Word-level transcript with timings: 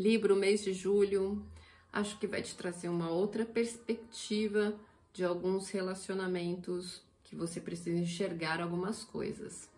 Libra, 0.00 0.32
o 0.32 0.36
mês 0.36 0.64
de 0.64 0.72
julho, 0.72 1.44
acho 1.92 2.18
que 2.18 2.26
vai 2.26 2.40
te 2.40 2.56
trazer 2.56 2.88
uma 2.88 3.10
outra 3.10 3.44
perspectiva 3.44 4.74
de 5.12 5.22
alguns 5.22 5.68
relacionamentos 5.68 7.02
que 7.22 7.36
você 7.36 7.60
precisa 7.60 7.98
enxergar 7.98 8.62
algumas 8.62 9.04
coisas. 9.04 9.68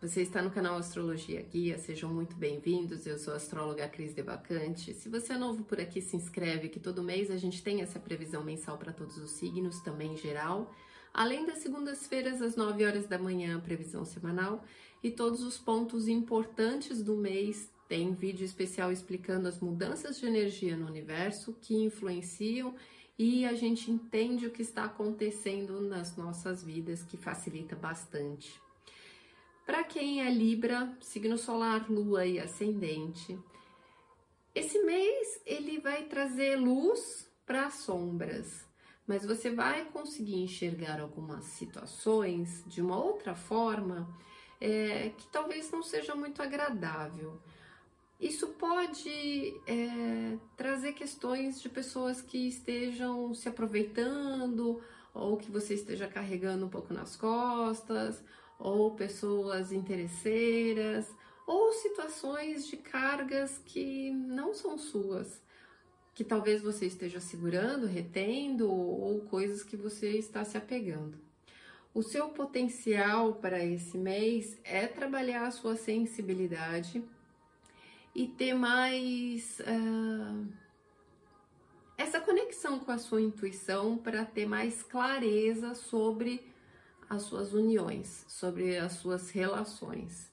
Você 0.00 0.22
está 0.22 0.40
no 0.40 0.52
canal 0.52 0.76
Astrologia 0.76 1.42
Guia, 1.42 1.78
sejam 1.78 2.14
muito 2.14 2.36
bem-vindos. 2.36 3.08
Eu 3.08 3.18
sou 3.18 3.34
a 3.34 3.38
astróloga 3.38 3.88
Cris 3.88 4.14
Devacante. 4.14 4.94
Se 4.94 5.08
você 5.08 5.32
é 5.32 5.36
novo 5.36 5.64
por 5.64 5.80
aqui, 5.80 6.00
se 6.00 6.14
inscreve 6.14 6.68
que 6.68 6.78
todo 6.78 7.02
mês 7.02 7.28
a 7.28 7.36
gente 7.36 7.60
tem 7.60 7.82
essa 7.82 7.98
previsão 7.98 8.44
mensal 8.44 8.78
para 8.78 8.92
todos 8.92 9.16
os 9.18 9.32
signos, 9.32 9.80
também 9.80 10.16
geral. 10.16 10.72
Além 11.18 11.44
das 11.44 11.58
segundas-feiras 11.58 12.40
às 12.40 12.54
9 12.54 12.86
horas 12.86 13.08
da 13.08 13.18
manhã, 13.18 13.58
previsão 13.58 14.04
semanal 14.04 14.64
e 15.02 15.10
todos 15.10 15.42
os 15.42 15.58
pontos 15.58 16.06
importantes 16.06 17.02
do 17.02 17.16
mês. 17.16 17.68
Tem 17.88 18.14
vídeo 18.14 18.44
especial 18.44 18.92
explicando 18.92 19.48
as 19.48 19.58
mudanças 19.58 20.20
de 20.20 20.26
energia 20.26 20.76
no 20.76 20.86
universo 20.86 21.56
que 21.60 21.74
influenciam 21.74 22.72
e 23.18 23.44
a 23.44 23.52
gente 23.54 23.90
entende 23.90 24.46
o 24.46 24.52
que 24.52 24.62
está 24.62 24.84
acontecendo 24.84 25.80
nas 25.80 26.16
nossas 26.16 26.62
vidas, 26.62 27.02
que 27.02 27.16
facilita 27.16 27.74
bastante. 27.74 28.62
Para 29.66 29.82
quem 29.82 30.24
é 30.24 30.30
Libra, 30.30 30.96
signo 31.00 31.36
solar, 31.36 31.90
lua 31.90 32.26
e 32.26 32.38
ascendente, 32.38 33.36
esse 34.54 34.78
mês 34.84 35.40
ele 35.44 35.80
vai 35.80 36.04
trazer 36.04 36.54
luz 36.54 37.28
para 37.44 37.66
as 37.66 37.74
sombras, 37.74 38.67
mas 39.08 39.24
você 39.24 39.50
vai 39.50 39.86
conseguir 39.86 40.36
enxergar 40.36 41.00
algumas 41.00 41.44
situações 41.44 42.62
de 42.66 42.82
uma 42.82 43.02
outra 43.02 43.34
forma 43.34 44.06
é, 44.60 45.10
que 45.16 45.26
talvez 45.28 45.70
não 45.70 45.82
seja 45.82 46.14
muito 46.14 46.42
agradável. 46.42 47.40
Isso 48.20 48.48
pode 48.48 49.54
é, 49.66 50.36
trazer 50.56 50.92
questões 50.92 51.60
de 51.62 51.68
pessoas 51.68 52.20
que 52.20 52.48
estejam 52.48 53.32
se 53.32 53.48
aproveitando 53.48 54.82
ou 55.14 55.38
que 55.38 55.50
você 55.50 55.74
esteja 55.74 56.06
carregando 56.06 56.66
um 56.66 56.68
pouco 56.68 56.92
nas 56.92 57.16
costas 57.16 58.22
ou 58.58 58.90
pessoas 58.90 59.72
interesseiras, 59.72 61.08
ou 61.46 61.72
situações 61.72 62.66
de 62.66 62.76
cargas 62.76 63.58
que 63.64 64.10
não 64.10 64.52
são 64.52 64.76
suas, 64.76 65.40
que 66.18 66.24
talvez 66.24 66.60
você 66.60 66.84
esteja 66.84 67.20
segurando, 67.20 67.86
retendo, 67.86 68.68
ou 68.68 69.20
coisas 69.26 69.62
que 69.62 69.76
você 69.76 70.18
está 70.18 70.44
se 70.44 70.58
apegando. 70.58 71.16
O 71.94 72.02
seu 72.02 72.30
potencial 72.30 73.34
para 73.34 73.64
esse 73.64 73.96
mês 73.96 74.58
é 74.64 74.88
trabalhar 74.88 75.46
a 75.46 75.52
sua 75.52 75.76
sensibilidade 75.76 77.04
e 78.16 78.26
ter 78.26 78.52
mais 78.52 79.60
uh, 79.60 80.44
essa 81.96 82.20
conexão 82.20 82.80
com 82.80 82.90
a 82.90 82.98
sua 82.98 83.22
intuição 83.22 83.96
para 83.96 84.24
ter 84.24 84.44
mais 84.44 84.82
clareza 84.82 85.76
sobre 85.76 86.44
as 87.08 87.22
suas 87.22 87.52
uniões, 87.52 88.24
sobre 88.26 88.76
as 88.76 88.94
suas 88.94 89.30
relações. 89.30 90.32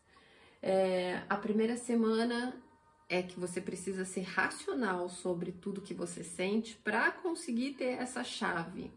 É, 0.64 1.22
a 1.30 1.38
primeira 1.38 1.77
semana 1.77 2.59
é 3.08 3.22
que 3.22 3.39
você 3.39 3.61
precisa 3.61 4.03
ser 4.06 4.22
racional 4.22 5.09
sobre 5.09 5.52
tudo 5.52 5.81
que 5.81 5.94
você 5.94 6.23
sente 6.23 6.75
para 6.84 7.11
conseguir 7.11 7.73
ter 7.73 8.00
essa 8.00 8.23
chave. 8.23 8.92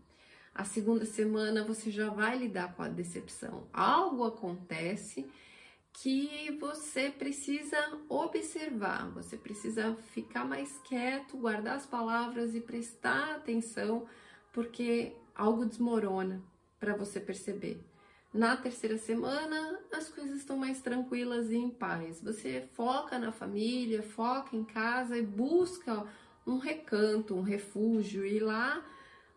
A 0.55 0.65
segunda 0.65 1.05
semana 1.05 1.63
você 1.63 1.91
já 1.91 2.11
vai 2.11 2.37
lidar 2.37 2.75
com 2.75 2.83
a 2.83 2.89
decepção. 2.89 3.69
Algo 3.73 4.25
acontece 4.25 5.29
que 5.93 6.57
você 6.61 7.11
precisa 7.11 7.77
observar, 8.09 9.11
você 9.11 9.37
precisa 9.37 9.97
ficar 10.15 10.45
mais 10.45 10.79
quieto, 10.85 11.37
guardar 11.37 11.77
as 11.77 11.87
palavras 11.87 12.55
e 12.55 12.61
prestar 12.61 13.37
atenção, 13.37 14.07
porque 14.53 15.13
algo 15.35 15.67
desmorona, 15.67 16.43
para 16.79 16.97
você 16.97 17.19
perceber. 17.19 17.81
Na 18.33 18.57
terceira 18.57 18.99
semana, 18.99 19.81
as 19.93 20.09
coisas 20.11 20.37
estão 20.37 20.57
mais 20.57 20.83
tranquilas 20.83 21.51
e 21.51 21.57
em 21.57 21.71
paz. 21.71 22.21
Você 22.23 22.69
foca 22.75 23.19
na 23.19 23.33
família, 23.33 24.03
foca 24.03 24.55
em 24.55 24.65
casa 24.65 25.17
e 25.17 25.23
busca 25.23 26.07
um 26.47 26.59
recanto, 26.59 27.35
um 27.35 27.43
refúgio, 27.43 28.27
e 28.27 28.39
lá 28.39 28.85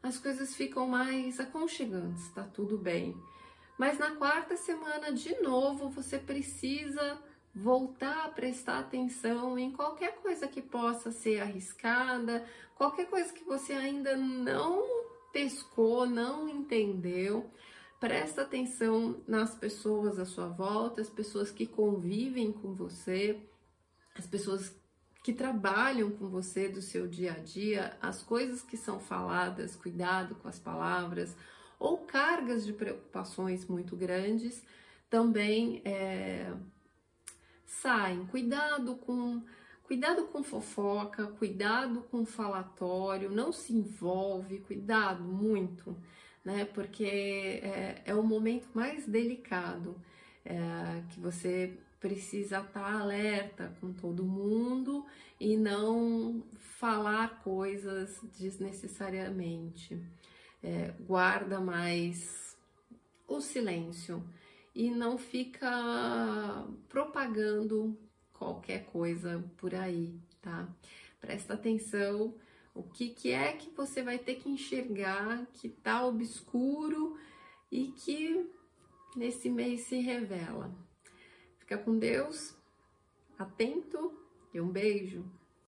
as 0.03 0.17
coisas 0.17 0.55
ficam 0.55 0.87
mais 0.87 1.39
aconchegantes, 1.39 2.29
tá 2.29 2.43
tudo 2.43 2.77
bem. 2.77 3.15
Mas 3.77 3.97
na 3.97 4.11
quarta 4.11 4.57
semana, 4.57 5.11
de 5.11 5.39
novo, 5.41 5.89
você 5.89 6.17
precisa 6.19 7.17
voltar 7.55 8.25
a 8.25 8.29
prestar 8.29 8.79
atenção 8.79 9.57
em 9.57 9.71
qualquer 9.71 10.15
coisa 10.21 10.47
que 10.47 10.61
possa 10.61 11.11
ser 11.11 11.41
arriscada, 11.41 12.45
qualquer 12.75 13.07
coisa 13.07 13.31
que 13.33 13.43
você 13.43 13.73
ainda 13.73 14.15
não 14.15 14.83
pescou, 15.31 16.05
não 16.05 16.47
entendeu. 16.47 17.49
Presta 18.01 18.41
atenção 18.41 19.21
nas 19.27 19.53
pessoas 19.53 20.17
à 20.17 20.25
sua 20.25 20.47
volta, 20.47 21.01
as 21.01 21.07
pessoas 21.07 21.51
que 21.51 21.67
convivem 21.67 22.51
com 22.51 22.73
você, 22.73 23.39
as 24.15 24.25
pessoas 24.25 24.75
que 25.23 25.31
trabalham 25.31 26.09
com 26.09 26.27
você 26.27 26.67
do 26.67 26.81
seu 26.81 27.07
dia 27.07 27.33
a 27.33 27.37
dia, 27.37 27.95
as 28.01 28.23
coisas 28.23 28.63
que 28.63 28.75
são 28.75 28.99
faladas, 28.99 29.75
cuidado 29.75 30.33
com 30.33 30.47
as 30.47 30.57
palavras, 30.57 31.37
ou 31.77 31.99
cargas 31.99 32.65
de 32.65 32.73
preocupações 32.73 33.67
muito 33.67 33.95
grandes, 33.95 34.63
também 35.07 35.83
é, 35.85 36.51
saem. 37.67 38.25
Cuidado 38.25 38.95
com 38.95 39.43
Cuidado 39.91 40.23
com 40.27 40.41
fofoca, 40.41 41.27
cuidado 41.27 42.03
com 42.03 42.25
falatório, 42.25 43.29
não 43.29 43.51
se 43.51 43.73
envolve, 43.73 44.61
cuidado 44.61 45.21
muito, 45.21 45.97
né? 46.43 46.65
Porque 46.65 47.05
é, 47.05 48.01
é 48.05 48.15
o 48.15 48.23
momento 48.23 48.67
mais 48.73 49.05
delicado 49.07 49.95
é, 50.43 50.55
que 51.09 51.19
você 51.19 51.77
precisa 51.99 52.59
estar 52.59 52.81
tá 52.81 52.99
alerta 52.99 53.75
com 53.79 53.93
todo 53.93 54.25
mundo 54.25 55.05
e 55.39 55.55
não 55.55 56.43
falar 56.79 57.41
coisas 57.43 58.19
desnecessariamente. 58.37 60.01
É, 60.63 60.93
guarda 61.07 61.59
mais 61.59 62.55
o 63.27 63.39
silêncio 63.39 64.23
e 64.73 64.89
não 64.89 65.17
fica 65.17 66.67
propagando 66.89 67.97
qualquer 68.33 68.85
coisa 68.85 69.43
por 69.57 69.75
aí, 69.75 70.19
tá? 70.41 70.67
Presta 71.19 71.53
atenção 71.53 72.33
o 72.73 72.83
que, 72.83 73.09
que 73.09 73.31
é 73.31 73.53
que 73.53 73.69
você 73.71 74.01
vai 74.01 74.17
ter 74.17 74.35
que 74.35 74.49
enxergar 74.49 75.45
que 75.53 75.69
tá 75.69 76.05
obscuro 76.05 77.17
e 77.71 77.87
que 77.91 78.49
nesse 79.15 79.49
mês 79.49 79.81
se 79.81 79.99
revela. 79.99 80.73
Fica 81.59 81.77
com 81.77 81.97
Deus, 81.97 82.55
atento 83.37 84.17
e 84.53 84.61
um 84.61 84.69
beijo. 84.69 85.25